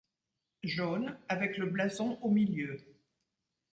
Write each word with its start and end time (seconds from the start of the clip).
Jaune 0.63 1.15
avec 1.29 1.59
le 1.59 1.67
blason 1.67 2.17
au 2.23 2.31
milieu. 2.31 2.81